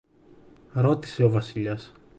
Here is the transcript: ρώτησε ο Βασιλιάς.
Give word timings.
ρώτησε 0.73 1.23
ο 1.23 1.29
Βασιλιάς. 1.29 1.93